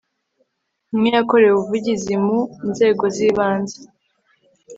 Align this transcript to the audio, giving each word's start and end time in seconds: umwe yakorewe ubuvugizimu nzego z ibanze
umwe 0.91 1.09
yakorewe 1.15 1.53
ubuvugizimu 1.55 2.37
nzego 2.69 3.03
z 3.15 3.17
ibanze 3.27 3.77